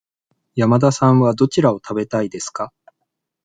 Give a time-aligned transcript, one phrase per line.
[0.55, 2.73] 山田さんはどちらを食べたいですか。